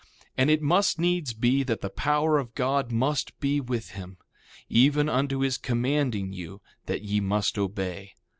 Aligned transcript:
1:27 0.01 0.07
And 0.39 0.49
it 0.49 0.61
must 0.63 0.99
needs 0.99 1.33
be 1.35 1.61
that 1.61 1.81
the 1.81 1.91
power 1.91 2.39
of 2.39 2.55
God 2.55 2.91
must 2.91 3.39
be 3.39 3.61
with 3.61 3.91
him, 3.91 4.17
even 4.67 5.07
unto 5.07 5.41
his 5.41 5.59
commanding 5.59 6.33
you 6.33 6.59
that 6.87 7.03
ye 7.03 7.19
must 7.19 7.55
obey. 7.55 8.13